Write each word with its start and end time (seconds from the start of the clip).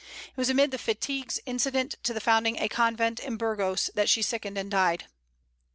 It 0.29 0.35
was 0.35 0.49
amid 0.49 0.71
the 0.71 0.79
fatigues 0.79 1.39
incident 1.45 1.93
to 2.01 2.11
the 2.11 2.19
founding 2.19 2.57
a 2.57 2.67
convent 2.67 3.19
in 3.19 3.37
Burgos 3.37 3.91
that 3.93 4.09
she 4.09 4.23
sickened 4.23 4.57
and 4.57 4.71
died. 4.71 5.05